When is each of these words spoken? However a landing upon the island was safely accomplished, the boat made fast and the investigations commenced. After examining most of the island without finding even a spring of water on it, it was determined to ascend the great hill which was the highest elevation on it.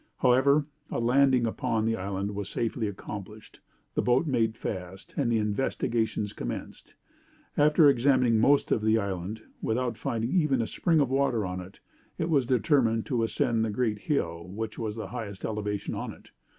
However 0.17 0.65
a 0.89 0.99
landing 0.99 1.45
upon 1.45 1.85
the 1.85 1.95
island 1.95 2.33
was 2.33 2.49
safely 2.49 2.87
accomplished, 2.87 3.59
the 3.93 4.01
boat 4.01 4.25
made 4.25 4.57
fast 4.57 5.13
and 5.15 5.31
the 5.31 5.37
investigations 5.37 6.33
commenced. 6.33 6.95
After 7.55 7.87
examining 7.87 8.39
most 8.39 8.71
of 8.71 8.81
the 8.81 8.97
island 8.97 9.43
without 9.61 9.99
finding 9.99 10.31
even 10.31 10.59
a 10.59 10.65
spring 10.65 10.99
of 11.01 11.11
water 11.11 11.45
on 11.45 11.61
it, 11.61 11.81
it 12.17 12.31
was 12.31 12.47
determined 12.47 13.05
to 13.05 13.21
ascend 13.21 13.63
the 13.63 13.69
great 13.69 13.99
hill 13.99 14.47
which 14.47 14.79
was 14.79 14.95
the 14.95 15.09
highest 15.09 15.45
elevation 15.45 15.93
on 15.93 16.11
it. 16.13 16.31